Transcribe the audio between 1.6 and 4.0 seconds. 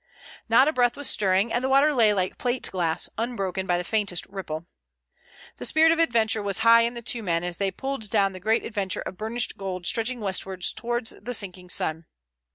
the water lay like plate glass, unbroken by the